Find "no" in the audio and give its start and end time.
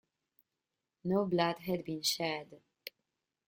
1.03-1.27